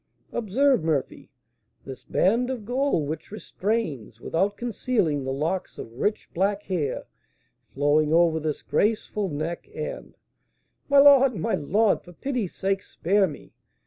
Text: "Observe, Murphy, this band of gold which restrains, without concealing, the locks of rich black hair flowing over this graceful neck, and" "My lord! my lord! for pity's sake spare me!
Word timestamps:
"Observe, 0.31 0.83
Murphy, 0.83 1.29
this 1.85 2.03
band 2.03 2.49
of 2.49 2.65
gold 2.65 3.07
which 3.07 3.29
restrains, 3.31 4.19
without 4.19 4.57
concealing, 4.57 5.23
the 5.23 5.31
locks 5.31 5.77
of 5.77 5.93
rich 5.99 6.27
black 6.33 6.63
hair 6.63 7.05
flowing 7.75 8.11
over 8.11 8.39
this 8.39 8.63
graceful 8.63 9.29
neck, 9.29 9.69
and" 9.75 10.15
"My 10.89 10.97
lord! 10.97 11.35
my 11.35 11.53
lord! 11.53 12.01
for 12.01 12.13
pity's 12.13 12.55
sake 12.55 12.81
spare 12.81 13.27
me! 13.27 13.53